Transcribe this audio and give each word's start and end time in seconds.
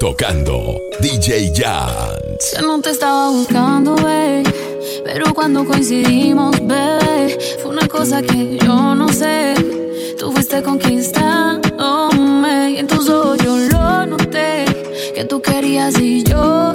Tocando 0.00 0.80
DJ 1.02 1.52
Jans. 1.54 2.56
Yo 2.58 2.66
no 2.66 2.80
te 2.80 2.88
estaba 2.88 3.28
buscando, 3.28 3.94
babe. 3.96 4.44
Pero 5.04 5.34
cuando 5.34 5.66
coincidimos, 5.66 6.56
bebé, 6.66 7.38
fue 7.60 7.70
una 7.70 7.86
cosa 7.86 8.22
que 8.22 8.56
yo 8.56 8.94
no 8.94 9.10
sé. 9.10 9.52
Tú 10.18 10.32
fuiste 10.32 10.62
conquistándome 10.62 12.70
y 12.70 12.78
en 12.78 12.86
tus 12.86 13.10
ojos 13.10 13.36
yo 13.44 13.58
lo 13.58 14.06
noté. 14.06 14.64
Que 15.14 15.26
tú 15.26 15.42
querías 15.42 16.00
y 16.00 16.22
yo 16.22 16.72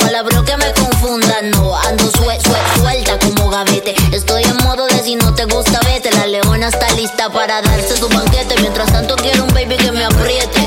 hay 0.00 0.44
que 0.44 0.56
me 0.56 0.72
confundan. 0.72 1.50
No, 1.50 1.76
ando 1.76 2.04
sue, 2.16 2.38
sue, 2.40 2.80
suelta 2.80 3.18
como 3.18 3.50
gavete. 3.50 3.94
Estoy 4.12 4.42
en 4.44 4.56
modo 4.64 4.86
de 4.86 5.02
si 5.02 5.16
no 5.16 5.34
te 5.34 5.44
gusta, 5.44 5.80
vete. 5.84 6.10
La 6.12 6.26
leona 6.26 6.68
está 6.68 6.90
lista 6.92 7.28
para 7.28 7.60
darse 7.62 7.96
su 7.96 8.08
banquete. 8.08 8.54
Mientras 8.60 8.92
tanto, 8.92 9.16
quiero 9.16 9.44
un 9.44 9.52
baby 9.52 9.76
que 9.76 9.92
me 9.92 10.04
apriete. 10.04 10.61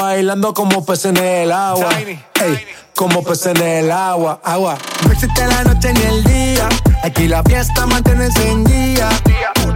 bailando 0.00 0.54
como 0.54 0.84
pez 0.84 1.04
en 1.04 1.16
el 1.16 1.52
agua. 1.52 1.88
Ey, 1.98 2.58
como 2.96 3.22
pez 3.22 3.46
en 3.46 3.62
el 3.62 3.90
agua, 3.90 4.40
agua. 4.42 4.78
No 5.04 5.12
existe 5.12 5.46
la 5.46 5.62
noche 5.64 5.92
ni 5.92 6.02
el 6.02 6.24
día. 6.24 6.68
Aquí 7.02 7.28
la 7.28 7.42
fiesta 7.42 7.86
mantiene 7.86 8.26
encendida. 8.26 9.10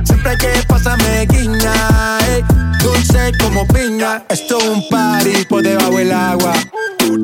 Siempre 0.05 0.37
que 0.39 0.49
pasa 0.67 0.97
me 0.97 1.27
guiña. 1.27 2.19
Ey, 2.29 2.45
dulce 2.83 3.33
como 3.41 3.67
piña. 3.69 4.25
Esto 4.29 4.59
es 4.59 4.65
un 4.65 4.89
party 4.89 5.45
por 5.49 5.63
debajo 5.63 5.97
del 5.97 6.13
agua. 6.13 6.55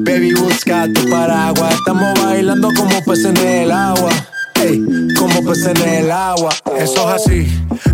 Baby, 0.05 0.35
busca 0.35 0.87
tu 0.93 1.09
paraguas. 1.09 1.75
Estamos 1.75 2.21
bailando 2.23 2.69
como 2.77 3.03
pez 3.05 3.25
en 3.25 3.37
el 3.39 3.73
agua. 3.73 4.11
Ey, 4.57 4.83
como 5.19 5.43
pez 5.45 5.67
en 5.67 5.83
el 5.89 6.11
agua. 6.11 6.51
Eso 6.77 7.15
es 7.15 7.23
así 7.23 7.61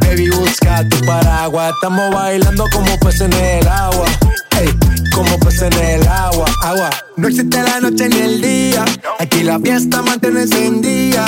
Baby, 0.00 0.30
busca 0.30 0.88
tu 0.88 1.04
paraguas. 1.04 1.74
Estamos 1.74 2.14
bailando 2.14 2.64
como 2.72 2.98
peces 2.98 3.22
en 3.22 3.32
el 3.32 3.68
agua. 3.68 4.06
Ey, 4.58 4.68
como 5.14 5.38
peces 5.40 5.62
en 5.62 6.00
el 6.00 6.08
agua, 6.08 6.46
agua. 6.62 6.90
No 7.16 7.28
existe 7.28 7.62
la 7.62 7.80
noche 7.80 8.08
ni 8.08 8.18
el 8.18 8.40
día. 8.40 8.84
Aquí 9.18 9.42
la 9.42 9.58
fiesta 9.58 10.02
mantiene 10.02 10.42
encendida. 10.42 11.26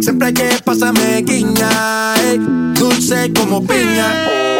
Siempre 0.00 0.28
hay 0.28 0.34
que 0.34 0.58
pasarme 0.64 1.22
guiña. 1.22 2.14
Ey, 2.16 2.38
dulce 2.74 3.32
como 3.32 3.64
piña. 3.66 4.59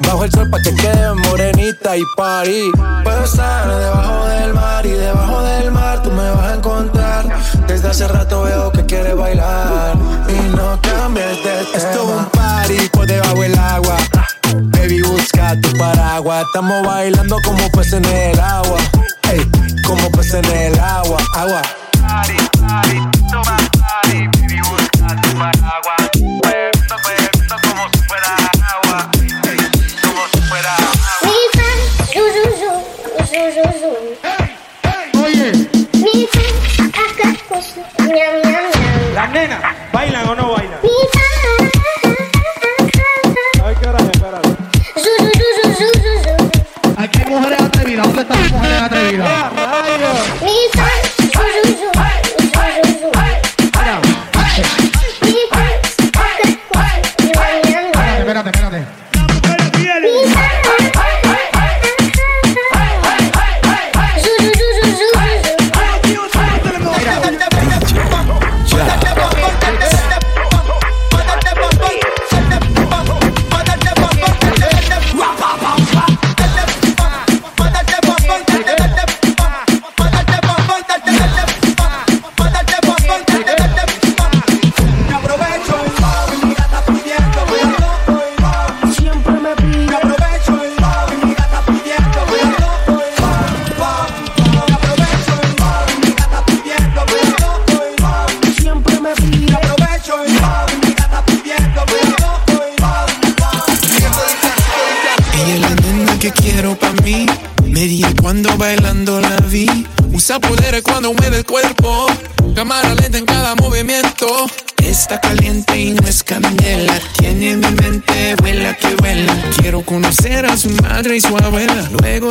Bajo 0.00 0.24
el 0.24 0.30
sol 0.30 0.48
pa' 0.50 0.60
que 0.62 0.74
quede 0.74 1.14
morenita 1.14 1.96
y 1.96 2.02
party. 2.16 2.70
Puedo 3.04 3.24
estar 3.24 3.68
debajo 3.68 4.26
del 4.26 4.54
mar 4.54 4.86
y 4.86 4.90
debajo 4.90 5.42
del 5.42 5.70
mar 5.72 6.02
tú 6.02 6.10
me 6.10 6.30
vas 6.30 6.52
a 6.52 6.54
encontrar. 6.54 7.26
Desde 7.66 7.88
hace 7.88 8.08
rato 8.08 8.42
veo 8.42 8.72
que 8.72 8.86
quieres 8.86 9.16
bailar 9.16 9.96
y 10.28 10.56
no 10.56 10.80
cambies 10.80 11.26
de 11.28 11.36
tema. 11.42 11.60
Esto 11.74 12.02
es 12.02 12.18
un 12.18 12.24
party 12.26 12.88
por 12.92 13.06
debajo 13.06 13.40
del 13.40 13.58
agua. 13.58 13.96
Baby, 14.54 15.02
busca 15.02 15.60
tu 15.60 15.76
paraguas. 15.76 16.44
Estamos 16.46 16.86
bailando 16.86 17.36
como 17.44 17.70
peces 17.70 17.94
en 17.94 18.04
el 18.04 18.40
agua. 18.40 18.78
Ey, 19.30 19.46
como 19.86 20.10
peces 20.12 20.34
en 20.34 20.44
el 20.46 20.80
agua, 20.80 21.18
agua. 21.34 21.62
Party, 22.00 22.36
party, 22.60 22.96
toma 23.30 23.56
party. 23.78 24.28
Baby, 24.38 24.60
busca 24.60 25.20
tu 25.20 25.38
paraguas. 25.38 25.97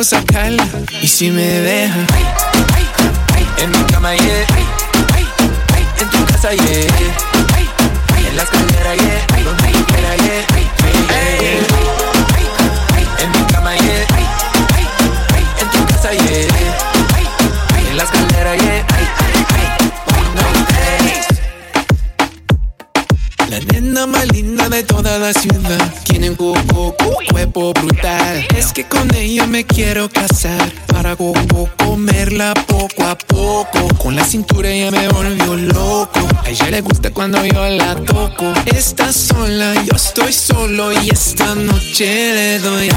Sacarla. 0.04 0.66
Y 1.02 1.08
si 1.08 1.30
me 1.30 1.42
deja. 1.42 2.06
En 3.58 3.70
mi 3.70 3.78
cama, 3.92 4.14
yeah. 4.14 4.46
En 6.00 6.10
tu 6.10 6.24
casa, 6.26 6.52
yeah. 6.52 6.87
A 32.98 33.16
poco. 33.16 33.88
Con 33.98 34.16
la 34.16 34.24
cintura 34.24 34.68
ella 34.68 34.90
me 34.90 35.08
volvió 35.08 35.56
loco. 35.56 36.20
A 36.44 36.48
ella 36.48 36.70
le 36.70 36.80
gusta 36.80 37.10
cuando 37.10 37.44
yo 37.44 37.68
la 37.68 37.94
toco. 37.96 38.52
Está 38.66 39.12
sola, 39.12 39.74
yo 39.84 39.94
estoy 39.94 40.32
solo 40.32 40.92
Y 40.92 41.10
esta 41.10 41.54
noche 41.54 42.34
le 42.34 42.58
doy. 42.58 42.88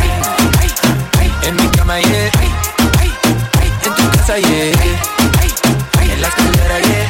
En 1.43 1.55
mi 1.55 1.67
cama, 1.69 1.99
yeah. 1.99 2.31
En 3.85 3.95
tu 3.95 4.09
casa, 4.17 4.37
yeah. 4.37 4.71
En 6.13 6.21
la 6.21 6.27
escalera, 6.27 6.79
yeah 6.81 7.00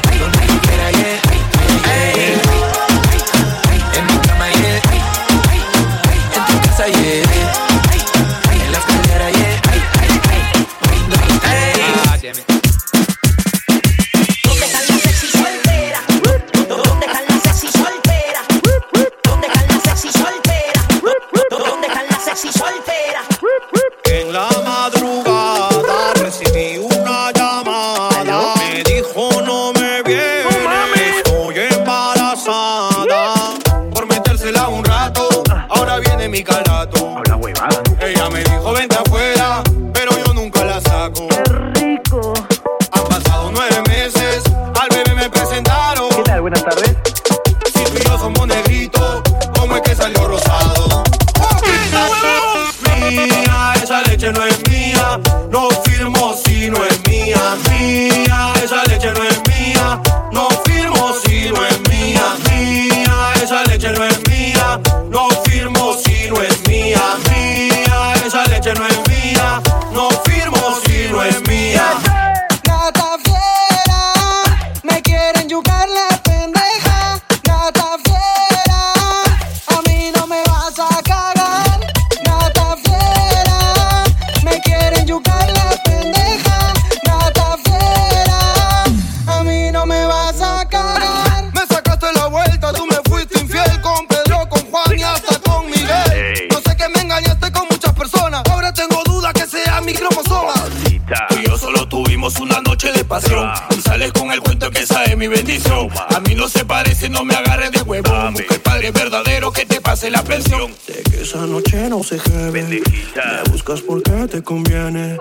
pase 110.01 110.10
la 110.10 110.24
pensión. 110.24 110.74
Sé 110.86 111.03
que 111.03 111.22
esa 111.22 111.46
noche 111.46 111.88
no 111.89 112.03
se 112.03 112.17
jeve. 112.20 112.63
Me 112.63 113.51
buscas 113.51 113.81
porque 113.81 114.27
te 114.27 114.41
conviene. 114.41 115.17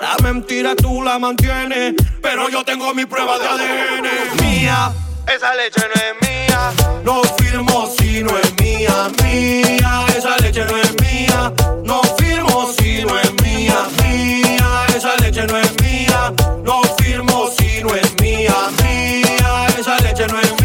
La 0.00 0.16
mentira 0.24 0.74
tú 0.74 1.02
la 1.02 1.18
mantienes. 1.20 1.94
Pero 2.20 2.48
yo 2.48 2.64
tengo 2.64 2.92
mi 2.94 3.04
prueba 3.06 3.38
de 3.38 3.46
ADN. 3.46 4.42
Mía, 4.42 4.92
esa 5.34 5.54
leche 5.54 5.82
no 5.82 5.94
es 5.94 6.28
mía. 6.28 6.72
No 7.04 7.22
firmo 7.38 7.88
si 7.96 8.24
no 8.24 8.36
es 8.36 8.52
mía. 8.60 9.08
Mía, 9.22 10.04
esa 10.16 10.36
leche 10.38 10.64
no 10.64 10.76
es 10.78 10.94
mía. 11.00 11.52
No 11.84 12.00
firmo 12.18 12.72
si 12.76 13.04
no 13.04 13.18
es 13.20 13.32
mía. 13.42 13.86
Mía, 14.02 14.86
esa 14.96 15.14
leche 15.22 15.46
no 15.46 15.58
es 15.58 15.72
mía. 15.80 16.32
No 16.64 16.82
firmo 16.98 17.50
si 17.56 17.82
no 17.84 17.94
es 17.94 18.20
mía. 18.20 18.54
Mía, 18.82 19.66
esa 19.78 19.96
leche 20.00 20.26
no 20.26 20.40
es 20.40 20.50
mía. 20.50 20.63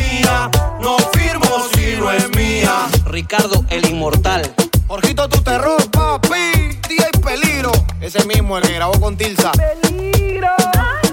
Ricardo 3.05 3.65
el 3.69 3.85
Inmortal. 3.87 4.53
Jorgito 4.87 5.27
tu 5.29 5.41
terror, 5.41 5.89
papi. 5.91 6.77
DJ 6.87 7.09
Peligro. 7.23 7.71
Ese 8.01 8.23
mismo, 8.25 8.57
el 8.57 8.63
que 8.63 8.73
grabó 8.73 8.99
con 8.99 9.17
Tilsa. 9.17 9.51
Peligro. 9.51 10.49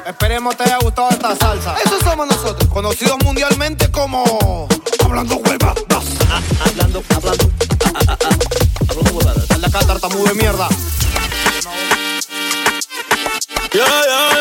Esperemos 0.06 0.56
te 0.56 0.64
haya 0.64 0.78
gustado 0.78 1.10
esta 1.10 1.34
salsa. 1.36 1.76
Eso 1.84 1.98
somos 2.00 2.26
nosotros, 2.26 2.70
conocidos 2.70 3.16
mundialmente 3.24 3.90
como. 3.90 4.68
Hablando 5.04 5.36
huevadas. 5.36 5.84
hablando, 6.64 7.02
hablando. 7.14 7.50
Hablando 8.88 9.12
huevadas. 9.12 9.46
Sal 9.46 9.60
de 9.60 9.66
acá, 9.66 9.78
tartamudo 9.80 10.24
de 10.24 10.34
mierda. 10.34 10.68
Yeah, 13.72 13.84
yeah. 13.84 14.35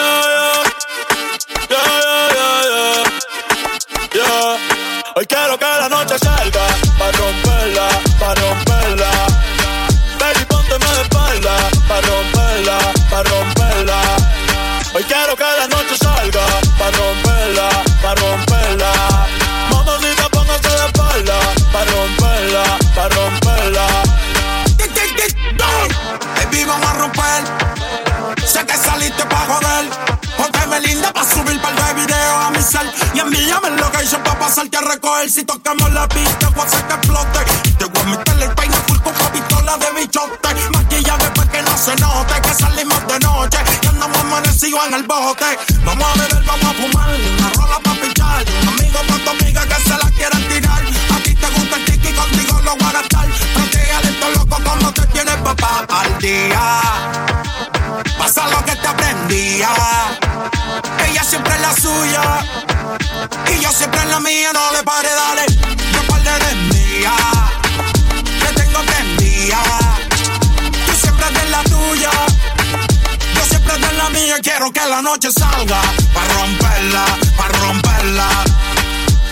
Quiero 74.65 74.83
que 74.83 74.89
la 74.89 75.01
noche 75.03 75.29
salga. 75.31 75.79
Pa' 76.11 76.25
romperla, 76.33 77.05
pa' 77.37 77.47
romperla. 77.59 78.27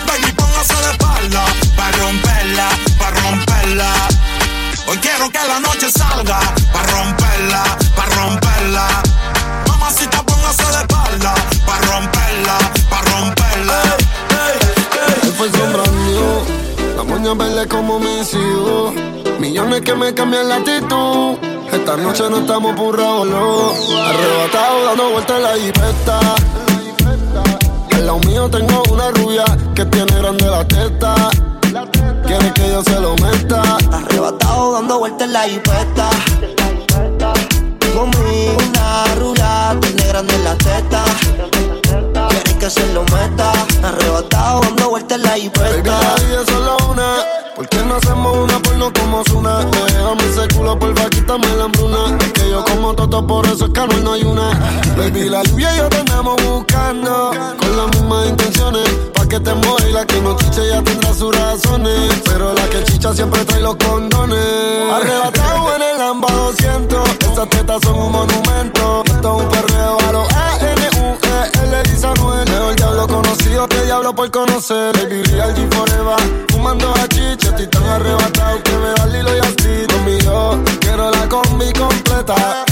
Baby, 0.06 0.32
póngase 0.32 0.74
de 0.74 0.90
espalda. 0.92 1.44
Pa' 1.76 1.90
romperla, 1.98 2.68
pa' 2.98 3.10
romperla. 3.10 3.90
Hoy 4.86 4.96
quiero 4.98 5.28
que 5.30 5.38
la 5.48 5.58
noche 5.58 5.90
salga. 5.90 6.38
Pa' 6.72 6.82
romperla, 6.84 7.64
pa' 7.96 8.06
romperla. 8.14 8.86
Mamacita, 9.66 10.22
póngase 10.22 10.66
de 10.66 10.80
espalda. 10.84 11.34
Pa' 11.66 11.78
romperla, 11.88 12.58
pa' 12.88 13.02
romperla. 13.02 13.82
Él 15.22 15.32
fue 15.36 15.50
sombra 15.50 15.82
new, 15.82 16.96
la 16.96 17.02
moña 17.02 17.34
verde 17.34 17.66
como 17.66 17.98
mis 17.98 18.32
hijos. 18.34 19.13
Millones 19.44 19.82
que 19.82 19.94
me 19.94 20.14
cambian 20.14 20.48
la 20.48 20.56
actitud. 20.56 21.36
Esta 21.70 21.98
noche 21.98 22.24
no 22.30 22.38
estamos 22.38 22.74
burrados, 22.76 23.26
no. 23.26 23.72
Arrebatado 24.00 24.84
dando 24.86 25.10
vueltas 25.10 25.36
en 25.36 25.42
la 25.42 25.56
jipeta. 25.56 26.20
Al 27.92 28.06
lado 28.06 28.18
mío 28.20 28.48
tengo 28.48 28.82
una 28.90 29.10
rubia 29.10 29.44
que 29.74 29.84
tiene 29.84 30.16
grande 30.16 30.46
la 30.46 30.66
teta. 30.66 31.14
Quiere 32.26 32.54
que 32.54 32.68
yo 32.70 32.82
se 32.84 32.98
lo 32.98 33.14
meta. 33.16 33.60
Arrebatado 33.92 34.72
dando 34.72 34.98
vueltas 35.00 35.26
en 35.26 35.32
la 35.34 35.42
jipeta. 35.42 36.08
Conmigo 37.94 38.56
una 38.70 39.14
rubia 39.16 39.76
tiene 39.78 40.06
grande 40.08 40.38
la 40.38 40.54
teta. 40.56 41.04
Que 42.64 42.70
se 42.70 42.94
lo 42.94 43.02
meta. 43.02 43.52
Arrebatado 43.82 44.62
dando 44.62 44.88
vueltas 44.88 45.18
en 45.18 45.22
la 45.22 45.32
Baby, 45.32 45.82
vida 45.82 46.40
es 46.40 46.46
solo 46.48 46.78
una. 46.88 47.16
¿Por 47.54 47.68
qué 47.68 47.76
no 47.84 47.96
hacemos 47.96 48.38
una 48.38 48.58
porno 48.58 48.90
como 48.90 49.22
Zuna? 49.24 49.66
Déjame 49.66 50.24
ese 50.30 50.48
culo, 50.56 50.78
porfa, 50.78 51.10
quítame 51.10 51.46
la 51.58 51.64
hambruna. 51.64 52.16
Es 52.20 52.32
que 52.32 52.48
yo 52.48 52.64
como 52.64 52.94
toto, 52.94 53.26
por 53.26 53.44
eso 53.44 53.66
es 53.66 53.70
que 53.70 54.00
no 54.00 54.12
hay 54.14 54.22
una. 54.22 54.58
Baby, 54.96 55.28
la 55.28 55.42
lluvia 55.42 55.74
y 55.74 55.76
yo 55.76 55.90
te 55.90 55.98
andamos 55.98 56.42
buscando. 56.42 57.32
Con 57.60 57.76
las 57.76 57.86
mismas 57.88 58.28
intenciones. 58.28 58.88
Pa' 59.12 59.26
que 59.26 59.40
te 59.40 59.52
mueva 59.52 59.86
y 59.86 59.92
la 59.92 60.06
que 60.06 60.22
no 60.22 60.34
chiche 60.34 60.66
ya 60.66 60.80
tendrá 60.80 61.12
sus 61.12 61.36
razones. 61.36 62.22
Pero 62.24 62.54
la 62.54 62.66
que 62.70 62.82
chicha 62.84 63.12
siempre 63.12 63.44
trae 63.44 63.60
los 63.60 63.76
condones. 63.76 64.38
Arrebatado 64.90 65.76
en 65.76 65.82
el 65.82 65.98
Lamba 65.98 66.32
200. 66.32 67.08
Esas 67.30 67.48
tetas 67.50 67.82
son 67.82 67.98
un 67.98 68.12
monumento. 68.12 69.02
Esto 69.04 69.36
es 69.36 69.42
un 69.44 69.48
perreo 69.50 69.98
a 70.08 70.12
los 70.12 70.43
que 73.68 73.84
diablo 73.84 74.14
por 74.14 74.30
conocer. 74.30 74.92
Baby, 74.96 75.22
real 75.30 75.54
G 75.54 75.72
forever. 75.72 76.16
Fumando 76.50 76.92
a 76.92 77.08
chicha, 77.08 77.50
estoy 77.50 77.66
tan 77.68 77.84
arrebatado 77.84 78.62
que 78.62 78.72
me 78.72 78.88
da 78.96 79.06
Lilo 79.06 79.36
y 79.36 79.38
así. 79.38 79.86
Conmigo, 79.92 80.58
quiero 80.80 81.10
la 81.12 81.28
combi 81.28 81.72
completa. 81.72 82.64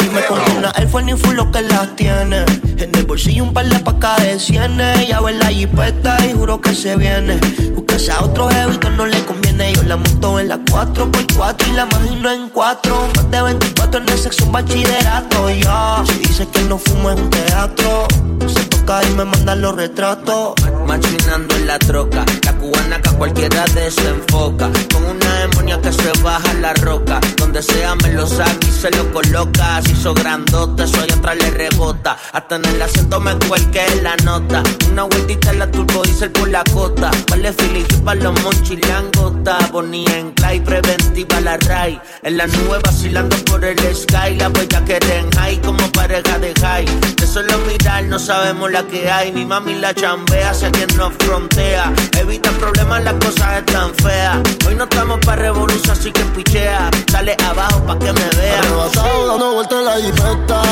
Dime 0.00 0.20
con 0.26 0.38
una 0.56 0.70
él 0.72 0.88
fue 0.88 1.02
ni 1.02 1.14
full 1.14 1.34
lo 1.34 1.50
que 1.50 1.62
las 1.62 1.96
tiene. 1.96 2.44
En 2.76 2.94
el 2.94 3.06
bolsillo 3.06 3.44
un 3.44 3.54
par 3.54 3.66
de 3.66 3.78
pacas 3.78 4.22
de 4.22 4.38
cienes. 4.38 5.08
Ya 5.08 5.20
ve 5.20 5.32
la 5.32 5.46
jipeta 5.46 6.18
y 6.26 6.34
juro 6.34 6.60
que 6.60 6.74
se 6.74 6.94
viene. 6.96 7.40
Buscase 7.74 8.12
a 8.12 8.22
otro 8.22 8.48
heavy 8.50 8.76
que 8.76 8.90
no 8.90 9.06
le 9.06 9.24
conviene. 9.24 9.72
Yo 9.72 9.82
la 9.84 9.96
monto 9.96 10.38
en 10.38 10.48
la 10.48 10.58
4x4 10.58 11.68
y 11.68 11.72
la 11.72 11.88
imagino 11.90 12.30
en 12.30 12.50
4. 12.50 13.08
Más 13.16 13.30
de 13.30 13.42
24 13.42 14.00
en 14.02 14.08
el 14.10 14.18
sexo, 14.18 14.44
un 14.44 14.52
bachillerato. 14.52 15.50
Ya, 15.50 16.04
si 16.06 16.18
dice 16.18 16.46
que 16.48 16.60
no 16.62 16.76
fumo 16.76 17.10
es 17.10 17.20
un 17.20 17.30
teatro. 17.30 18.06
Se 18.46 18.75
y 18.88 19.14
me 19.16 19.24
manda 19.24 19.56
los 19.56 19.74
retratos. 19.74 20.54
Machinando 20.86 21.56
en 21.56 21.66
la 21.66 21.78
troca, 21.78 22.24
la 22.44 22.52
cubana 22.56 23.02
cualquiera 23.16 23.64
desenfoca. 23.74 24.70
Con 24.92 25.04
una 25.04 25.40
demonia 25.40 25.80
que 25.80 25.92
se 25.92 26.12
baja 26.22 26.52
la 26.54 26.74
roca. 26.74 27.20
Donde 27.36 27.62
sea 27.62 27.94
me 27.96 28.12
lo 28.12 28.26
saca 28.26 28.66
y 28.66 28.70
se 28.70 28.90
lo 28.90 29.10
coloca. 29.12 29.80
Si 29.82 29.92
hizo 29.92 30.14
grandote, 30.14 30.82
allá 30.82 31.14
atrás 31.14 31.36
le 31.36 31.50
rebota. 31.50 32.16
Hasta 32.32 32.56
en 32.56 32.64
el 32.64 32.82
asiento 32.82 33.20
me 33.20 33.36
cuelque 33.48 33.82
la 34.02 34.16
nota. 34.24 34.62
Una 34.90 35.04
vueltita 35.04 35.50
en 35.50 35.58
la 35.58 35.70
turbo 35.70 36.02
diesel 36.02 36.30
por 36.30 36.48
la 36.48 36.62
cota. 36.72 37.10
Vale 37.30 37.52
Philly 37.52 37.84
para 38.04 38.20
los 38.20 38.42
monchis 38.42 38.86
langota. 38.88 39.58
Bonía 39.72 40.18
en 40.18 40.32
clay, 40.32 40.60
preventiva 40.60 41.40
la 41.40 41.56
ray. 41.58 42.00
En 42.22 42.36
la 42.36 42.46
nube 42.46 42.78
vacilando 42.82 43.36
por 43.44 43.64
el 43.64 43.78
sky. 43.94 44.36
La 44.36 44.48
huella 44.48 44.84
que 44.84 44.96
en 44.96 45.30
high 45.32 45.60
como 45.62 45.90
pareja 45.92 46.38
de 46.38 46.52
high. 46.60 46.86
De 47.16 47.26
solo 47.26 47.58
mirar 47.66 48.04
no 48.04 48.18
sabemos 48.18 48.70
la 48.70 48.82
que 48.84 49.10
hay. 49.10 49.32
Mi 49.32 49.44
mami 49.44 49.74
la 49.74 49.94
chambea, 49.94 50.54
sé 50.54 50.70
quien 50.70 50.88
nos 50.96 51.12
frontea. 51.18 51.92
Evita 52.18 52.50
problemas, 52.52 53.05
las 53.06 53.14
cosas 53.24 53.58
están 53.58 53.94
feas. 53.94 54.38
Hoy 54.66 54.74
no 54.74 54.84
estamos 54.84 55.20
para 55.24 55.42
revolución, 55.42 55.90
así 55.90 56.10
que 56.10 56.22
pichea. 56.34 56.90
Sale 57.10 57.36
abajo 57.44 57.80
pa' 57.86 57.98
que 57.98 58.12
me 58.12 58.28
vea. 58.36 58.58
Arrebatado 58.58 59.26
dando 59.28 59.54
vueltas 59.54 59.78
en 59.78 59.84
la 59.84 59.96
jipeta. 59.96 60.62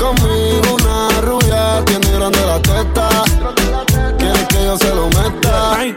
Conmigo 0.00 0.77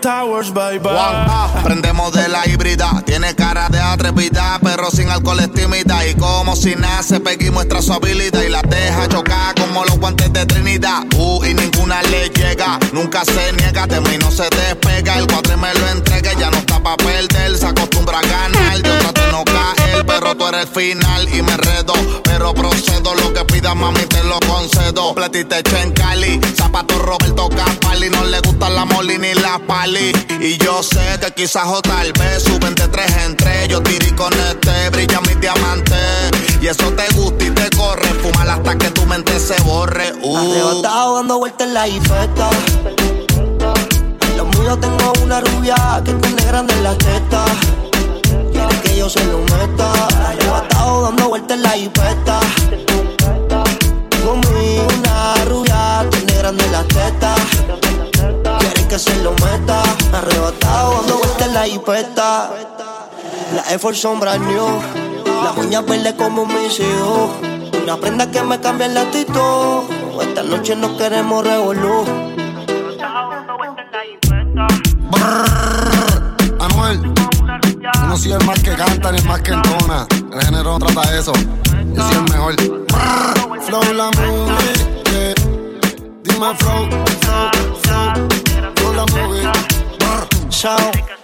Towers, 0.02 0.52
bye 0.52 0.80
bye. 0.80 0.92
Ah, 0.96 1.62
prendemos 1.64 2.12
de 2.12 2.28
la 2.28 2.48
híbrida. 2.48 3.04
Tiene 3.06 3.36
cara 3.36 3.70
de 3.70 3.80
atrevida, 3.80 4.60
pero 4.64 4.90
sin 4.90 5.10
alcohol 5.10 5.40
es 5.40 5.54
tímida. 5.54 6.08
Y 6.08 6.16
como 6.16 6.56
si 6.56 6.76
nace, 6.76 7.20
Peggy 7.20 7.52
muestra 7.52 7.84
su 7.84 7.94
habilidad 7.94 8.42
y 8.42 8.50
la 8.50 8.64
deja 8.64 9.08
chocar 9.08 9.54
como 9.54 9.86
los 9.86 10.00
guantes 10.00 10.34
de 10.34 10.46
Trinidad. 10.48 11.04
Uh, 11.16 11.46
y 11.46 11.54
ninguna 11.54 12.02
le 12.04 12.30
llega. 12.30 12.80
Nunca 12.94 13.24
se 13.26 13.54
niega, 13.54 13.86
de 13.86 14.02
mí 14.02 14.18
no 14.20 14.32
se 14.32 14.50
despega. 14.50 15.20
El 15.20 15.28
cuadre 15.28 15.56
me 15.56 15.72
lo 15.76 15.88
entrega, 15.90 16.34
ya 16.34 16.50
no 16.50 16.58
está 16.58 16.82
pa' 16.82 16.98
perder. 16.98 17.56
Se 17.56 17.68
acostumbra 17.68 18.18
a 18.18 18.22
ganar, 18.22 18.82
yo 18.82 18.98
trato 18.98 19.22
de 19.22 19.32
no 19.32 19.44
caer. 19.46 19.81
Pero 20.06 20.36
tú 20.36 20.48
eres 20.48 20.70
final 20.70 21.28
y 21.34 21.42
me 21.42 21.54
enredo. 21.54 21.94
Pero 22.24 22.54
procedo, 22.54 23.14
lo 23.16 23.34
que 23.34 23.46
pida 23.46 23.74
mami, 23.76 24.02
te 24.02 24.24
lo 24.24 24.40
concedo. 24.42 25.14
Platita 25.14 25.60
hecha 25.60 25.82
en 25.82 25.92
Cali, 25.92 26.40
zapato 26.56 26.98
Roberto 27.00 27.50
Campali. 27.50 28.10
No 28.10 28.24
le 28.26 28.40
gustan 28.42 28.76
la 28.76 28.86
moli 28.86 29.18
ni 29.18 29.34
la 29.36 29.60
pali. 29.68 30.12
Y 30.40 30.58
yo 30.58 30.82
sé 30.84 31.20
que 31.20 31.32
quizás 31.32 31.68
o 31.68 31.82
tal 31.82 32.12
vez 32.14 32.44
suben 32.44 32.76
de 32.76 32.88
tres 32.88 33.12
en 33.26 33.36
tres. 33.38 33.68
Yo 33.68 33.82
tiré 33.82 34.16
con 34.16 34.34
este, 34.34 34.90
brilla 34.90 35.22
mi 35.22 35.36
diamante. 35.36 35.96
Y 36.62 36.68
eso 36.68 36.92
te 36.94 37.08
gusta 37.16 37.46
y 37.46 37.50
te 37.52 37.70
corre. 37.76 38.08
Fumar 38.22 38.50
hasta 38.50 38.78
que 38.78 38.90
tu 38.92 39.06
mente 39.06 39.40
se 39.40 39.60
borre. 39.64 40.14
Uh. 40.22 40.38
Arrebatado 40.38 41.16
dando 41.16 41.38
vueltas 41.40 41.68
en 41.68 41.74
la 41.74 41.88
infesta. 41.88 42.50
Los 44.38 44.48
míos 44.58 44.80
tengo 44.80 45.14
una 45.24 45.42
rubia 45.42 46.02
que 46.04 46.14
tiene 46.14 46.46
grande 46.46 46.74
en 46.74 46.84
la 46.84 46.98
testa 46.98 47.46
que 48.84 48.96
yo 48.96 49.10
soy 49.10 49.26
un 49.28 49.44
meta. 49.46 49.92
Arrebatado 50.28 51.02
dando 51.04 51.30
vueltas 51.30 51.58
en 51.58 51.64
la 51.64 51.78
hipeta. 51.78 52.40
Conmigo 54.24 54.88
una 55.00 55.46
rubia, 55.46 56.06
tiene 56.10 56.34
grande 56.34 56.64
la 56.72 56.84
teta. 56.84 57.36
Quieres 58.60 58.86
que 58.86 59.00
se 59.00 59.16
lo 59.24 59.32
meta. 59.34 59.82
Arrebatado 60.14 60.96
dando 61.02 61.18
vueltas 61.18 61.48
en 61.48 61.54
la 61.54 61.68
hipeta. 61.68 62.52
La 63.56 63.74
Effort 63.74 63.96
son 63.96 64.20
brand 64.20 64.46
new. 64.48 64.68
La 65.44 65.52
uña 65.58 65.82
verde 65.82 66.16
como 66.16 66.44
un 66.44 66.54
misil. 66.54 66.86
Una 67.84 67.98
prenda 67.98 68.30
que 68.30 68.42
me 68.44 68.60
cambia 68.60 68.88
el 68.88 68.94
latito. 68.94 69.86
Esta 70.22 70.44
noche 70.44 70.76
no 70.76 70.96
queremos 70.98 71.46
revolú. 71.46 72.06
Arrebatado 72.06 73.32
dando 73.32 73.58
vueltas 73.58 73.86
en 73.86 73.92
la 73.92 74.06
hipeta 74.06 75.61
no 78.12 78.18
soy 78.18 78.34
el 78.34 78.46
más 78.46 78.60
que 78.60 78.72
canta 78.76 79.10
ni 79.14 79.20
el 79.20 79.26
más 79.26 79.42
que 79.42 79.54
entona. 79.54 80.06
El 80.34 80.42
género 80.42 80.78
no 80.78 80.80
trata 80.80 81.18
eso. 81.18 81.32
Yo 81.94 82.10
soy 82.10 82.16
el 82.16 82.24
mejor. 82.24 82.56
Flow 83.62 83.94
la 83.94 84.12
movie. 84.18 84.74
Yeah. 85.12 85.34
Dime 86.22 86.56
flow, 86.58 86.90
flow, 87.22 87.80
flow. 87.84 88.94
La 88.94 89.06
movie. 89.06 89.48
Brrr, 89.98 90.50
chao. 90.50 91.21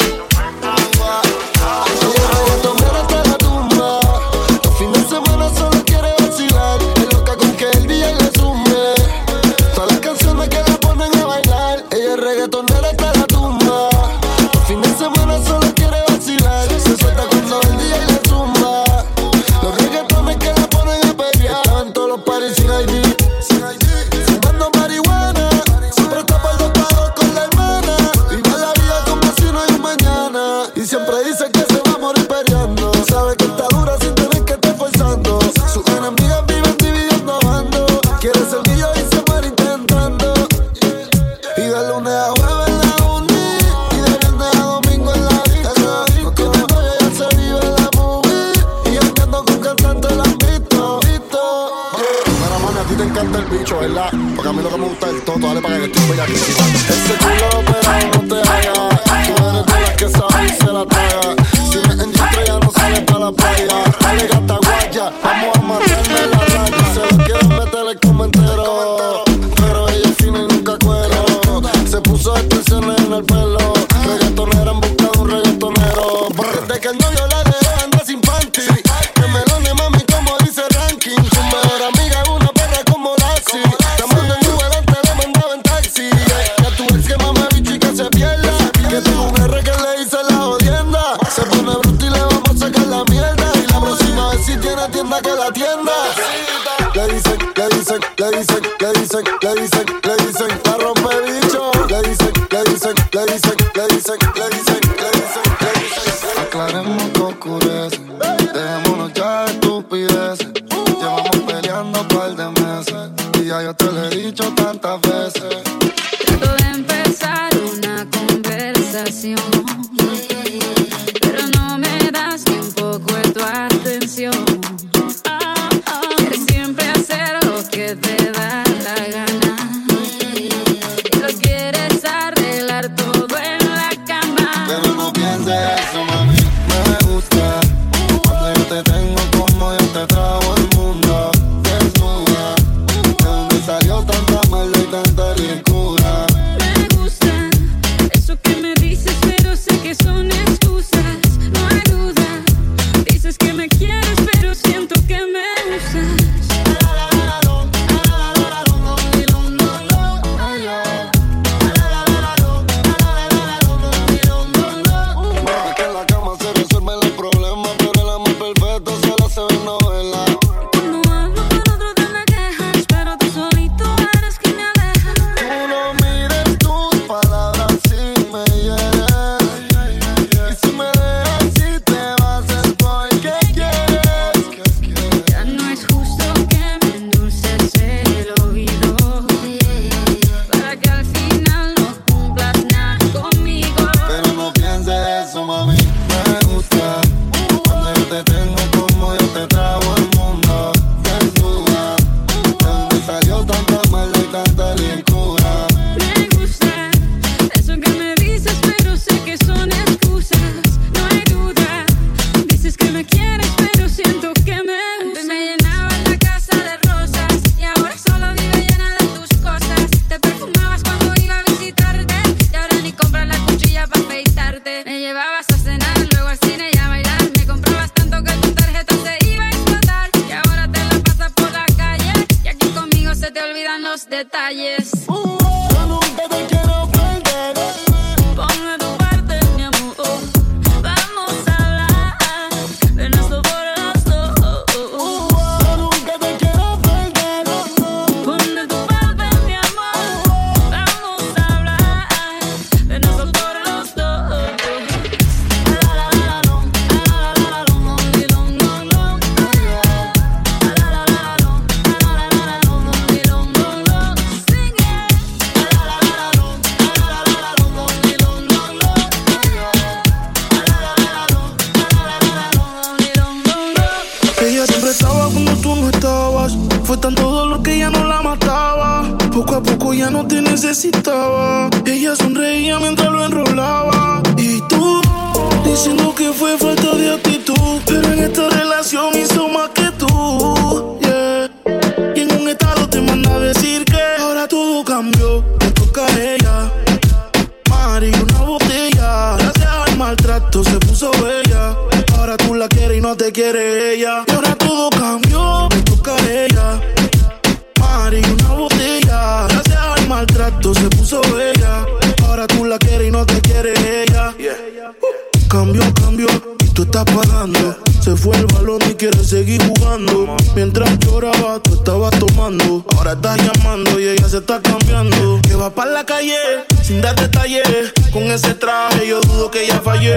Cambio, 315.58 315.82
cambio, 315.96 316.28
y 316.64 316.66
tú 316.70 316.84
estás 316.84 317.04
pagando. 317.06 317.76
Se 318.00 318.16
fue 318.16 318.38
el 318.38 318.46
balón 318.46 318.80
y 318.92 318.94
quieres 318.94 319.28
seguir 319.28 319.60
jugando. 319.68 320.36
Mientras 320.56 321.00
lloraba, 321.00 321.60
tú 321.64 321.74
estabas 321.74 322.12
tomando. 322.20 322.86
Ahora 322.96 323.14
estás 323.14 323.38
llamando 323.38 324.00
y 324.00 324.08
ella 324.08 324.30
se 324.30 324.38
está 324.38 324.62
cambiando. 324.62 325.40
Que 325.42 325.56
va 325.56 325.72
para 325.72 325.90
la 325.90 326.06
calle 326.06 326.38
sin 326.84 327.02
dar 327.02 327.16
detalles. 327.16 327.92
Con 328.14 328.22
ese 328.26 328.54
traje 328.54 329.08
yo 329.08 329.20
dudo 329.22 329.50
que 329.50 329.64
ella 329.64 329.82
fallé. 329.84 330.16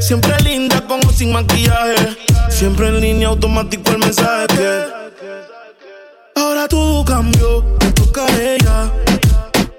Siempre 0.00 0.38
linda 0.40 0.86
como 0.86 1.10
sin 1.12 1.32
maquillaje. 1.32 2.18
Siempre 2.50 2.88
en 2.88 3.00
línea 3.00 3.28
automático 3.28 3.90
el 3.90 4.00
mensaje. 4.00 4.84
Ahora 6.36 6.68
todo 6.68 7.02
cambió, 7.06 7.64
te 7.78 7.90
toca 7.92 8.26
a 8.26 8.42
ella. 8.42 8.92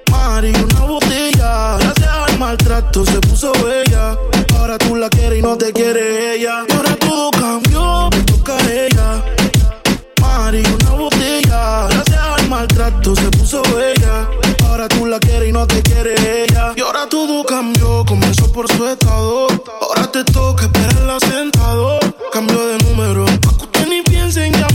Mari, 0.09 0.49
una 0.49 0.79
botella. 0.79 1.77
Gracias 1.77 2.09
al 2.09 2.39
maltrato 2.39 3.05
se 3.05 3.19
puso 3.19 3.51
bella. 3.63 4.17
Ahora 4.65 4.80
tú 4.80 4.95
la 4.95 5.10
quieres 5.12 5.38
y 5.38 5.41
no 5.43 5.56
te 5.56 5.71
quiere 5.71 6.34
ella. 6.34 6.65
Y 6.67 6.73
ahora 6.73 6.95
todo 6.95 7.30
cambió, 7.30 8.10
te 8.10 8.23
toca 8.23 8.58
a 8.58 8.71
ella. 8.71 9.23
Mari, 10.19 10.63
una 10.65 10.89
botella. 10.89 11.88
Gracias 11.88 12.17
al 12.17 12.49
maltrato 12.49 13.15
se 13.15 13.30
puso 13.30 13.62
bella. 13.62 14.28
Ahora 14.67 14.88
tú 14.88 15.06
la 15.06 15.19
quieres 15.19 15.49
y 15.49 15.51
no 15.51 15.67
te 15.67 15.84
quiere 15.84 16.15
ella. 16.45 16.73
Y 16.75 16.82
ahora 16.82 17.08
todo 17.08 17.43
cambió, 17.43 18.04
comenzó 18.08 18.51
por 18.51 18.67
su 18.71 18.88
estado. 18.88 19.45
Ahora 19.82 20.12
te 20.12 20.23
toca 20.23 20.63
esperarla 20.63 21.19
sentado. 21.19 21.99
Cambio 22.34 22.65
de 22.65 22.78
número, 22.86 23.25
pa' 23.25 23.58
que 23.58 23.65
usted 23.65 23.88
ni 23.88 24.01
piense 24.01 24.47
en 24.47 24.54
llamar. 24.54 24.74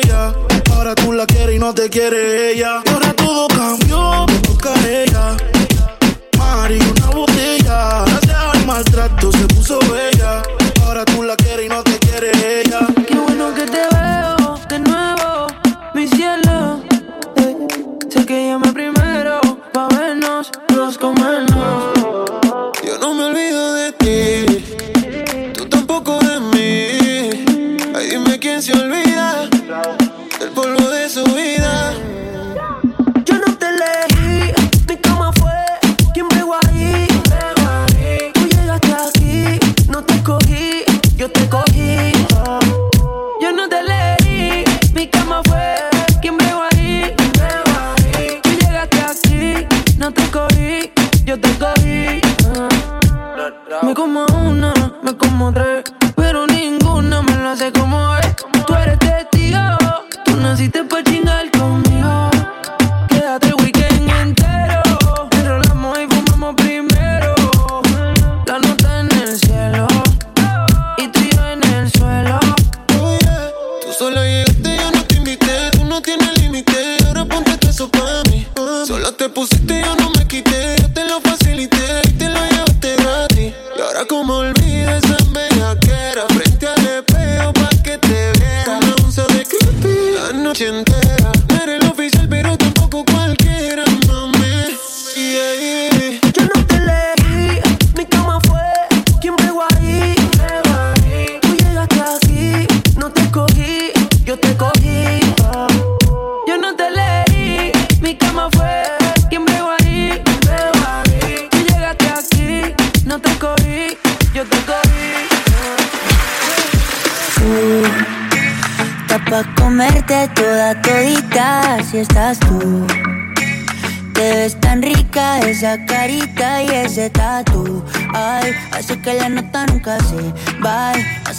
Te 1.73 1.89
quiere 1.89 2.51
ella. 2.51 2.81
Y 2.85 2.89
ahora 2.89 3.13
todo 3.13 3.47
cambió, 3.47 4.25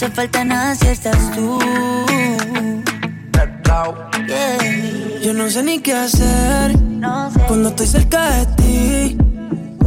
hace 0.02 0.14
falta 0.14 0.44
nada 0.44 0.74
si 0.74 0.88
estás 0.88 1.30
tú. 1.32 1.60
Yeah. 4.26 4.58
Yo 5.22 5.32
no 5.32 5.48
sé 5.48 5.62
ni 5.62 5.78
qué 5.78 5.92
hacer 5.94 6.72
cuando 7.46 7.68
estoy 7.68 7.86
cerca 7.86 8.30
de 8.30 8.46
ti. 8.56 9.16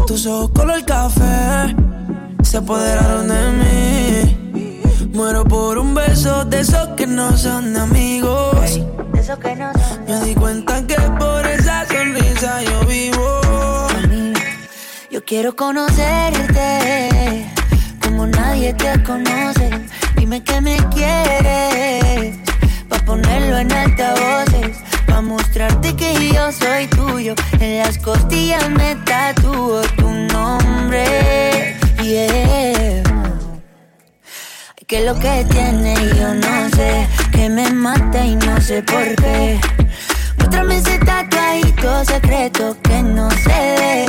Tus 0.08 0.26
ojos 0.26 0.52
color 0.52 0.86
café 0.86 1.76
se 2.44 2.58
apoderaron 2.58 3.28
de 3.28 3.52
mí. 3.60 4.38
Muero 5.14 5.44
por 5.44 5.78
un 5.78 5.94
beso 5.94 6.46
de 6.46 6.62
esos 6.62 6.88
que 6.96 7.08
no 7.08 7.36
son 7.38 7.74
de 7.74 7.80
amigos. 7.82 8.80
Me 10.08 10.20
di 10.22 10.36
cuenta 10.36 10.86
que 10.88 10.96
por 11.20 11.46
esa 11.46 11.86
sonrisa 11.88 12.62
yo 12.64 12.86
vivo. 12.86 13.42
Yo 15.12 15.26
quiero 15.26 15.56
conocerte 15.56 17.52
como 18.02 18.28
nadie 18.28 18.74
te 18.74 19.04
conoce. 19.04 19.70
Dime 20.26 20.42
que 20.42 20.60
me 20.60 20.78
quieres 20.90 22.36
pa 22.90 22.98
ponerlo 23.06 23.60
en 23.60 23.72
altavoces, 23.72 24.78
pa 25.06 25.22
mostrarte 25.22 25.96
que 25.96 26.34
yo 26.34 26.52
soy 26.52 26.88
tuyo. 26.88 27.36
En 27.60 27.78
las 27.78 28.00
costillas 28.00 28.68
me 28.72 28.96
tatúo 29.06 29.82
tu 29.96 30.10
nombre. 30.10 31.78
Yeah. 32.02 33.04
Que 34.88 35.06
lo 35.06 35.14
que 35.20 35.46
tiene 35.52 35.94
yo 36.18 36.34
no 36.34 36.70
sé, 36.76 37.08
que 37.32 37.48
me 37.48 37.70
mata 37.70 38.26
y 38.26 38.36
no 38.36 38.60
sé 38.60 38.82
por 38.82 39.06
qué. 39.18 39.60
Muéstrame 40.40 40.78
ese 40.78 40.98
tatuajito 41.06 42.04
secreto 42.04 42.76
que 42.82 43.04
no 43.04 43.30
se 43.30 43.60
ve. 43.78 44.06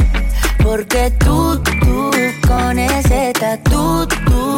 Porque 0.64 1.10
tú, 1.18 1.62
tú, 1.62 2.10
con 2.48 2.78
ese 2.78 3.34
tatu, 3.38 4.08
tú, 4.24 4.56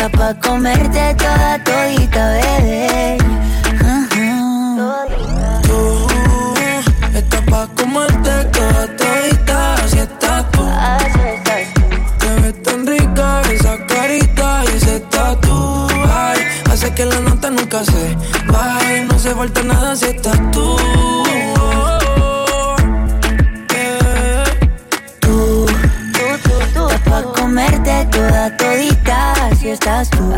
está 0.00 0.18
pa' 0.18 0.34
comerte 0.40 1.14
toda 1.14 1.58
todita, 1.62 2.32
bebé. 2.32 3.18
Tú, 5.62 6.06
estás 7.14 7.42
pa' 7.50 7.68
comerte 7.76 8.44
toda 8.56 8.86
todita, 8.96 9.74
así 9.74 9.98
estás 9.98 10.50
tú. 10.52 10.64
Te 12.18 12.28
ves 12.40 12.62
tan 12.62 12.86
rica 12.86 13.42
esa 13.52 13.76
carita 13.86 14.62
y 14.72 14.76
ese 14.76 15.00
tatu, 15.00 15.86
ay, 16.08 16.38
hace 16.70 16.94
que 16.94 17.04
la 17.04 17.20
nota 17.20 17.50
nunca 17.50 17.84
se 17.84 18.16
vaya, 18.46 19.04
no 19.04 19.18
se 19.18 19.34
falta 19.34 19.62
nada 19.62 19.94
si 19.96 20.06
estás 20.06 20.40
tú. 20.50 20.76
Tú, 25.20 25.66
tú, 26.44 26.54
tú, 26.72 26.88
pa' 27.04 27.22
comerte 27.38 28.06
toda 28.10 28.56
todita, 29.76 30.00
así 30.00 30.10
estás 30.10 30.10
tú. 30.10 30.32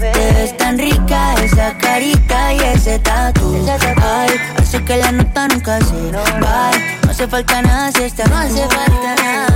Te 0.00 0.32
ves 0.32 0.56
tan 0.56 0.78
rica 0.78 1.34
esa 1.42 1.76
carita 1.78 2.52
y 2.52 2.60
ese 2.60 2.98
tatu. 2.98 3.66
Ay, 4.02 4.30
hace 4.58 4.84
que 4.84 4.96
la 4.96 5.12
nota 5.12 5.48
nunca 5.48 5.80
se 5.80 6.10
vaya. 6.12 6.98
No 7.04 7.10
hace 7.10 7.28
falta 7.28 7.62
nada 7.62 7.92
si 7.92 8.02
estás 8.02 8.28
No 8.28 8.36
hace 8.36 8.66
falta 8.66 9.14
nada, 9.22 9.53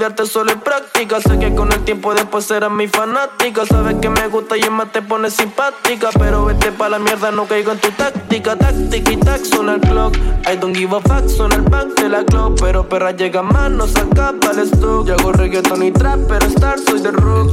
olvidarte 0.00 0.24
solo 0.24 0.52
es 0.52 0.56
práctica. 0.56 1.20
Sé 1.20 1.38
que 1.38 1.54
con 1.54 1.70
el 1.72 1.84
tiempo 1.84 2.14
después 2.14 2.46
serás 2.46 2.70
mi 2.70 2.88
fanática. 2.88 3.66
Sabes 3.66 3.96
que 4.00 4.08
me 4.08 4.28
gusta 4.28 4.56
y 4.56 4.60
es 4.60 4.70
más 4.70 4.90
te 4.92 5.02
pones 5.02 5.34
simpática. 5.34 6.08
Pero 6.18 6.46
vete 6.46 6.72
pa' 6.72 6.88
la 6.88 6.98
mierda, 6.98 7.30
no 7.30 7.46
caigo 7.46 7.72
en 7.72 7.78
tu 7.78 7.90
táctica. 7.90 8.56
Táctica 8.56 9.12
y 9.12 9.16
tac, 9.18 9.44
suena 9.44 9.74
el 9.74 9.80
clock. 9.80 10.16
I 10.50 10.56
don't 10.56 10.74
give 10.74 10.96
a 10.96 11.00
fuck, 11.00 11.28
suena 11.28 11.56
el 11.56 11.62
back 11.62 12.00
de 12.00 12.08
la 12.08 12.24
clock. 12.24 12.58
Pero 12.60 12.88
perra 12.88 13.10
llega 13.10 13.42
más, 13.42 13.70
no 13.70 13.86
se 13.86 14.00
acaba 14.00 14.50
el 14.52 14.60
stock. 14.60 15.06
Yo 15.06 15.14
hago 15.14 15.32
reggaeton 15.32 15.82
y 15.82 15.92
trap, 15.92 16.20
pero 16.28 16.46
star 16.46 16.78
soy 16.78 17.00
de 17.00 17.10
rock. 17.10 17.52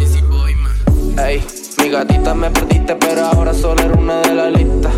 Ey, 1.17 1.45
mi 1.87 1.93
gatita 1.93 2.33
me 2.33 2.49
perdiste, 2.49 2.95
pero 2.95 3.27
ahora 3.27 3.53
solo 3.53 3.81
era 3.81 3.93
una 3.93 4.19
de 4.19 4.33
la 4.33 4.49
lista. 4.49 4.89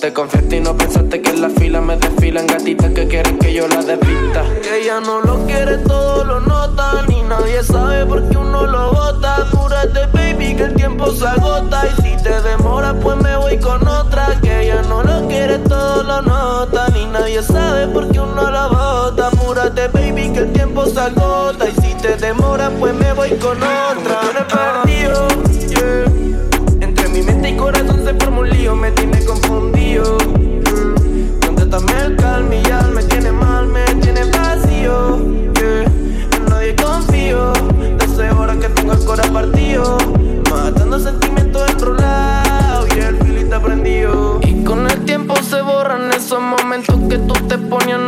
Te 0.00 0.12
confiaste 0.12 0.56
y 0.56 0.60
no 0.60 0.76
pensaste 0.76 1.22
que 1.22 1.30
en 1.30 1.40
la 1.40 1.48
fila 1.48 1.80
me 1.80 1.96
desfilan 1.96 2.46
gatitas 2.46 2.92
que 2.92 3.08
quieren 3.08 3.38
que 3.38 3.54
yo 3.54 3.66
la 3.66 3.82
desvista. 3.82 4.42
Que 4.62 4.82
ella 4.82 5.00
no 5.00 5.22
lo 5.22 5.46
quiere, 5.46 5.78
todo 5.78 6.22
lo 6.22 6.40
nota. 6.40 7.02
Ni 7.08 7.22
nadie 7.22 7.62
sabe 7.62 8.04
por 8.04 8.28
qué 8.28 8.36
uno 8.36 8.66
lo 8.66 8.92
bota. 8.92 9.36
Apúrate, 9.36 10.06
baby, 10.12 10.54
que 10.54 10.64
el 10.64 10.74
tiempo 10.74 11.10
se 11.12 11.26
agota. 11.26 11.82
Y 11.86 12.02
si 12.02 12.22
te 12.22 12.42
demora, 12.42 12.92
pues 12.92 13.16
me 13.22 13.36
voy 13.38 13.58
con 13.58 13.88
otra. 13.88 14.38
Que 14.42 14.64
ella 14.64 14.82
no 14.82 15.02
lo 15.02 15.26
quiere, 15.26 15.60
todo 15.60 16.02
lo 16.02 16.20
nota. 16.20 16.88
Ni 16.90 17.06
nadie 17.06 17.42
sabe 17.42 17.86
por 17.88 18.10
qué 18.10 18.20
uno 18.20 18.50
lo 18.50 18.68
bota. 18.68 19.28
Apúrate, 19.28 19.88
baby, 19.88 20.30
que 20.34 20.40
el 20.40 20.52
tiempo 20.52 20.84
se 20.84 21.00
agota. 21.00 21.66
Y 21.70 21.72
si 21.80 21.94
te 21.94 22.16
demora, 22.16 22.70
pues 22.78 22.92
me 22.92 23.14
voy 23.14 23.30
con 23.38 23.56
otra. 23.56 24.33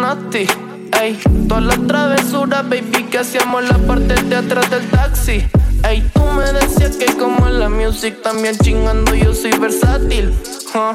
Ey, 0.07 1.19
todas 1.49 1.65
las 1.65 1.85
travesuras, 1.89 2.69
baby, 2.69 3.07
que 3.11 3.19
hacíamos 3.19 3.65
la 3.65 3.77
parte 3.77 4.15
de 4.15 4.37
atrás 4.37 4.71
del 4.71 4.89
taxi. 4.89 5.45
Ey, 5.83 6.09
tú 6.15 6.21
me 6.21 6.45
decías 6.53 6.97
que 6.97 7.07
como 7.17 7.49
en 7.49 7.59
la 7.59 7.69
music 7.69 8.23
también 8.23 8.57
chingando 8.57 9.17
yo 9.17 9.35
soy 9.35 9.51
versátil. 9.59 10.33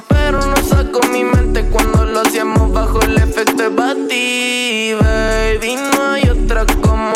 Pero 0.08 0.40
no 0.46 0.56
saco 0.64 1.02
mi 1.12 1.26
mente 1.26 1.66
cuando 1.66 2.06
lo 2.06 2.22
hacíamos 2.22 2.72
bajo 2.72 3.02
el 3.02 3.18
efecto 3.18 3.64
de 3.64 3.70
baby. 3.70 4.96
No 5.76 6.12
hay 6.12 6.30
otra 6.30 6.66
como 6.82 7.12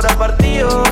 corazón 0.00 0.18
partido. 0.18 0.82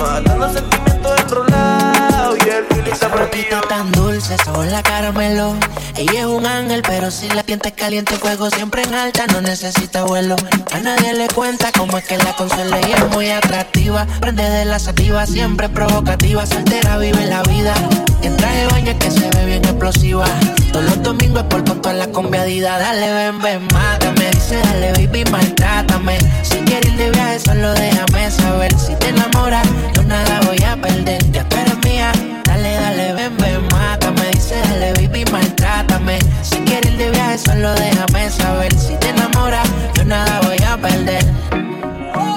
Matando 0.00 0.52
sentimientos 0.52 1.20
enrolados 1.20 2.38
y 2.38 2.48
el 2.48 2.64
feel 2.66 2.88
está 2.88 3.60
tan 3.68 3.92
dulce, 3.92 4.36
sabor 4.38 4.66
la 4.66 4.82
caramelo. 4.82 5.54
Ella 5.96 6.20
es 6.20 6.26
un 6.26 6.46
ángel, 6.46 6.82
pero 6.82 7.10
si 7.10 7.28
la 7.28 7.42
tienta 7.42 7.68
es 7.68 7.74
caliente, 7.74 8.16
fuego 8.16 8.50
siempre 8.50 8.82
en 8.82 8.94
alta, 8.94 9.26
no 9.26 9.40
necesita 9.40 10.04
vuelo. 10.04 10.36
A 10.72 10.80
nadie 10.80 11.14
le 11.14 11.28
cuenta 11.28 11.70
cómo 11.76 11.98
es 11.98 12.04
que 12.04 12.16
la 12.16 12.34
consuela 12.36 12.78
ella 12.78 12.96
es 12.96 13.08
muy 13.10 13.30
atractiva. 13.30 14.06
Prende 14.20 14.48
de 14.48 14.64
la 14.64 14.78
sativa, 14.78 15.26
siempre 15.26 15.68
provocativa, 15.68 16.46
soltera 16.46 16.96
vive 16.98 17.26
la 17.26 17.42
vida. 17.42 17.74
En 18.22 18.36
traje 18.36 18.60
de 18.60 18.66
baño 18.68 18.98
que 18.98 19.10
se 19.10 19.28
ve 19.30 19.44
bien 19.44 19.64
explosiva. 19.64 20.26
Todos 20.74 20.86
los 20.86 21.02
domingos 21.04 21.44
por 21.44 21.62
con 21.64 21.80
toda 21.80 21.94
la 21.94 22.08
conviadida. 22.08 22.76
Dale, 22.80 23.12
ven, 23.12 23.40
ven, 23.40 23.68
mátame. 23.72 24.28
Dice, 24.32 24.56
dale, 24.56 24.90
baby, 24.94 25.24
maltrátame. 25.30 26.18
Si 26.42 26.56
quieres 26.64 26.90
ir 26.90 26.96
de 26.96 27.10
viaje, 27.12 27.38
solo 27.38 27.72
déjame 27.74 28.28
saber. 28.28 28.76
Si 28.76 28.92
te 28.96 29.10
enamoras, 29.10 29.64
yo 29.94 30.02
nada 30.02 30.40
voy 30.44 30.60
a 30.64 30.74
perder. 30.76 31.30
Ya 31.30 31.48
tú 31.48 31.58
eres 31.58 31.78
mía. 31.84 32.10
Dale, 32.42 32.74
dale, 32.74 33.12
ven, 33.12 33.36
ven, 33.36 33.68
mátame. 33.70 34.30
Dice, 34.32 34.56
dale, 34.68 34.92
baby, 34.94 35.24
maltrátame. 35.30 36.18
Si 36.42 36.56
quieres 36.64 36.90
ir 36.90 36.98
de 36.98 37.10
viaje, 37.12 37.38
solo 37.38 37.72
déjame 37.74 38.28
saber. 38.30 38.74
Si 38.76 38.96
te 38.96 39.10
enamoras, 39.10 39.68
yo 39.94 40.04
nada 40.04 40.40
voy 40.40 40.58
a 40.66 40.76
perder. 40.76 41.24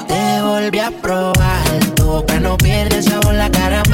Te 0.06 0.42
volví 0.42 0.78
a 0.78 0.92
probar, 0.92 1.66
tu 1.96 2.04
boca 2.04 2.38
no 2.38 2.56
pierde 2.56 3.02
sabor 3.02 3.34
la 3.34 3.50
caramelo. 3.50 3.87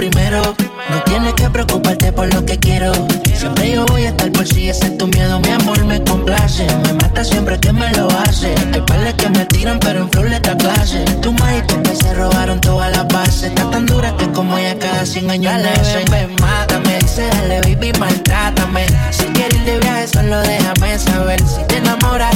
primero. 0.00 0.40
No 0.88 1.02
tienes 1.02 1.34
que 1.34 1.50
preocuparte 1.50 2.10
por 2.10 2.32
lo 2.32 2.42
que 2.46 2.58
quiero. 2.58 2.90
Siempre 3.36 3.72
yo 3.72 3.84
voy 3.84 4.04
a 4.06 4.08
estar 4.08 4.32
por 4.32 4.46
si 4.46 4.70
ese 4.70 4.86
es 4.86 4.96
tu 4.96 5.06
miedo. 5.08 5.38
Mi 5.40 5.50
amor 5.50 5.84
me 5.84 6.02
complace. 6.02 6.66
Me 6.84 6.94
mata 6.94 7.22
siempre 7.22 7.60
que 7.60 7.70
me 7.70 7.92
lo 7.92 8.08
hace. 8.08 8.54
Hay 8.72 8.80
pales 8.80 9.14
que 9.14 9.28
me 9.28 9.44
tiran, 9.44 9.78
pero 9.78 10.00
en 10.00 10.10
flor 10.10 10.26
esta 10.28 10.56
clase. 10.56 11.04
Tu 11.20 11.30
madre 11.34 11.58
y 11.58 11.66
tu 11.66 11.94
se 11.94 12.14
robaron 12.14 12.58
todas 12.62 12.90
las 12.96 13.06
bases. 13.08 13.50
Está 13.52 13.70
tan 13.70 13.84
dura 13.84 14.16
que 14.16 14.26
como 14.32 14.56
ella 14.56 14.78
cada 14.78 15.04
100 15.04 15.30
años 15.30 15.52
dale, 15.52 15.70
nace. 15.70 16.04
Ven, 16.10 16.34
mátame. 16.40 16.98
Dice, 17.00 17.26
dale, 17.26 17.60
baby, 17.60 17.92
maltrátame. 17.98 18.86
Si 19.10 19.24
quieres 19.34 19.54
ir 19.54 19.64
de 19.64 19.78
viaje, 19.80 20.08
solo 20.08 20.40
déjame 20.40 20.98
saber. 20.98 21.40
Si 21.46 21.62
te 21.68 21.76
enamoras, 21.76 22.29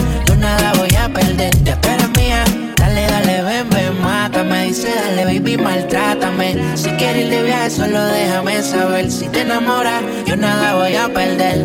maltrátame. 5.65 6.57
Si 6.77 6.91
quieres 6.91 7.31
de 7.31 7.43
viaje, 7.43 7.71
solo 7.71 8.05
déjame 8.05 8.63
saber. 8.63 9.11
Si 9.11 9.27
te 9.29 9.41
enamoras, 9.41 10.03
yo 10.27 10.37
nada 10.37 10.75
voy 10.75 10.95
a 10.95 11.09
perder. 11.09 11.65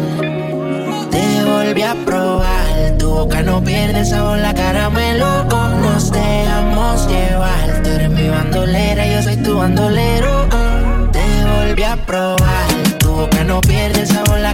Te 1.12 1.44
volví 1.44 1.82
a 1.84 1.96
probar, 2.06 2.98
tu 2.98 3.10
boca 3.10 3.42
no 3.42 3.62
pierde 3.64 4.06
sabor, 4.06 4.38
la 4.38 4.54
cara 4.54 4.90
me 4.90 5.18
loco. 5.18 5.58
Nos 5.84 6.12
dejamos 6.12 7.08
llevar, 7.08 7.84
tú 7.84 7.90
eres 7.90 8.10
mi 8.10 8.30
bandolera, 8.30 9.06
yo 9.08 9.22
soy 9.22 9.38
tu 9.38 9.58
bandolero. 9.58 10.48
Te 11.12 11.26
volví 11.54 11.84
a 11.84 11.96
probar, 11.98 12.68
tu 13.00 13.10
boca 13.12 13.44
no 13.44 13.60
pierde 13.62 14.06
sabor, 14.06 14.40
la 14.40 14.54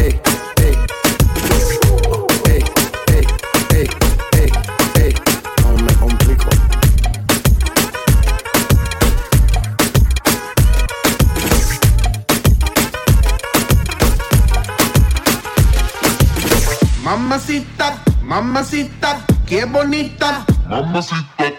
Mamacita, 17.11 17.97
mamacita, 18.23 19.19
qué 19.45 19.65
bonita. 19.65 20.45
Mamacita. 20.69 21.51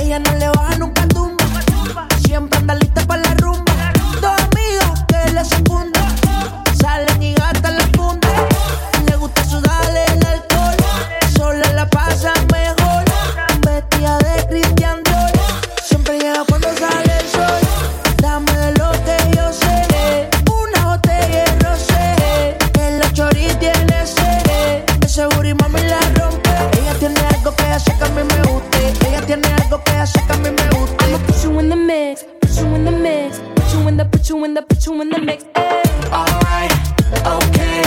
Ella 0.00 0.20
no 0.20 0.32
le 0.38 0.48
baja 0.50 0.76
nunca 0.78 1.08
tumba. 1.08 1.44
Siempre 2.24 2.56
anda 2.60 2.76
lista 2.76 3.04
you 34.86 35.00
in 35.00 35.10
the, 35.10 35.16
put 35.16 35.24
you 35.26 35.26
in 35.26 35.26
the 35.26 35.26
mix. 35.26 35.44
Alright, 36.12 36.72
okay. 37.26 37.82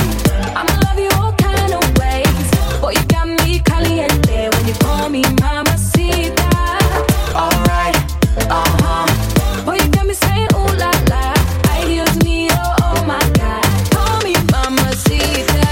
I'ma 0.55 0.73
love 0.85 0.99
you 0.99 1.09
all 1.15 1.33
kind 1.33 1.73
of 1.73 1.83
ways. 1.97 2.81
Boy, 2.81 2.91
you 2.91 3.03
got 3.07 3.27
me 3.27 3.59
caliente 3.59 4.49
when 4.49 4.67
you 4.67 4.73
call 4.75 5.09
me 5.09 5.21
mamacita. 5.41 6.49
Alright, 7.33 7.95
uh 8.49 8.65
huh. 8.81 9.65
Boy, 9.65 9.75
you 9.75 9.87
got 9.89 10.05
me 10.05 10.13
saying 10.13 10.47
ooh 10.53 10.75
la 10.77 10.91
la. 11.09 11.33
Ay, 11.71 11.85
Dios 11.87 12.15
mío, 12.23 12.57
oh 12.83 13.03
my 13.05 13.19
God. 13.33 13.65
Call 13.91 14.21
me 14.23 14.33
mamacita. 14.51 15.63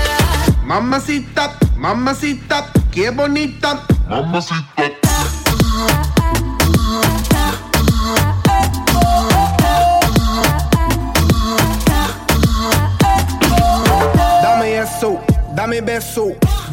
Mamacita, 0.63 1.57
mamacita, 1.77 2.71
qué 2.91 3.11
bonita. 3.11 3.85
Mamacita. 4.09 4.96